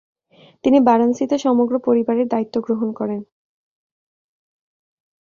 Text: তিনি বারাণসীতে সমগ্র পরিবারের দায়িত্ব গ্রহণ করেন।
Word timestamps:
তিনি 0.63 0.77
বারাণসীতে 0.79 1.35
সমগ্র 1.37 1.73
পরিবারের 1.79 2.27
দায়িত্ব 2.27 2.55
গ্রহণ 2.61 2.89
করেন। 2.93 3.21